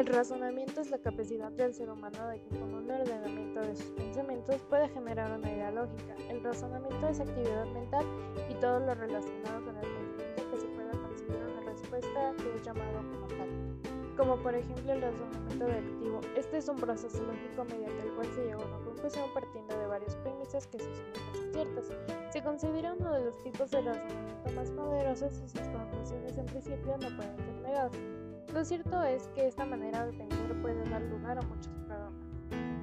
[0.00, 3.90] El razonamiento es la capacidad del ser humano de que con un ordenamiento de sus
[3.90, 6.14] pensamientos puede generar una idea lógica.
[6.30, 8.06] El razonamiento es actividad mental
[8.48, 12.62] y todo lo relacionado con el pensamiento que se pueda conseguir una respuesta que es
[12.62, 14.16] llamado como tal.
[14.16, 16.20] Como por ejemplo el razonamiento deductivo.
[16.34, 19.86] Este es un proceso lógico mediante el cual se llega a una conclusión partiendo de
[19.86, 21.92] varias premisas que se suponen ciertas.
[22.32, 26.96] Se considera uno de los tipos de razonamiento más poderosos y sus conclusiones en principio
[26.96, 28.19] no pueden ser negadas.
[28.52, 32.12] Lo cierto es que esta manera de pensar puede dar lugar a muchos problemas.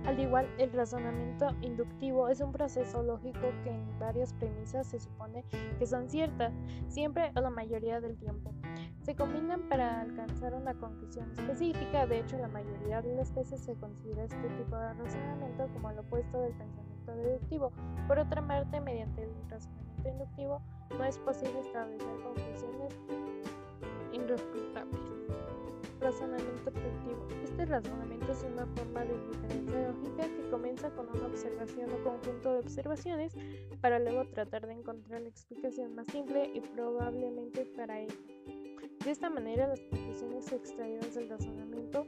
[0.05, 5.43] Al igual, el razonamiento inductivo es un proceso lógico que en varias premisas se supone
[5.77, 6.53] que son ciertas,
[6.87, 8.53] siempre o la mayoría del tiempo.
[9.01, 13.75] Se combinan para alcanzar una conclusión específica, de hecho la mayoría de las veces se
[13.75, 17.73] considera este tipo de razonamiento como el opuesto del pensamiento deductivo.
[18.07, 20.61] Por otra parte, mediante el razonamiento inductivo
[20.97, 22.97] no es posible establecer conclusiones.
[26.07, 27.27] Razonamiento productivo.
[27.43, 32.53] Este razonamiento es una forma de diferencia lógica que comienza con una observación o conjunto
[32.53, 33.33] de observaciones
[33.81, 38.15] para luego tratar de encontrar la explicación más simple y probablemente para ello.
[39.03, 42.07] De esta manera, las conclusiones extraídas del razonamiento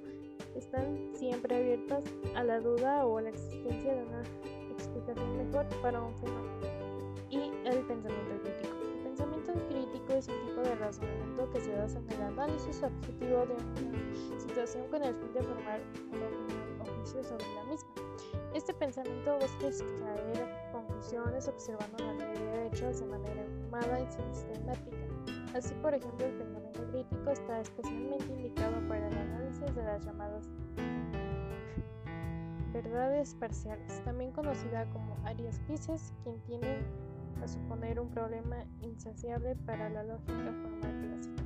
[0.55, 4.23] están siempre abiertas a la duda o a la existencia de una
[4.71, 6.69] explicación mejor para un fenómeno.
[7.29, 8.58] Y el pensamiento crítico
[10.19, 14.85] es un tipo de razonamiento que se basa en el análisis objetivo de una situación
[14.89, 15.79] con el fin de formar
[16.11, 17.89] una opinión o juicio sobre la misma.
[18.53, 24.97] Este pensamiento busca extraer conclusiones observando la mayoría de hechos de manera informada y sistemática.
[25.55, 30.49] Así, por ejemplo, el pensamiento crítico está especialmente indicado para el análisis de las llamadas
[32.73, 36.79] verdades parciales, también conocida como áreas grises, quien tiene
[37.43, 41.38] a suponer un problema insaciable para la lógica formal clásica.